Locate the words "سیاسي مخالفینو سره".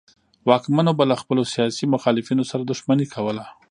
1.53-2.61